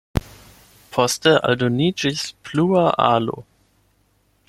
[0.95, 3.41] Poste aldoniĝis plua alo.